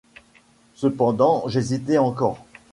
Cependant 0.73 1.47
j’hésitais 1.47 1.99
encore. 1.99 2.43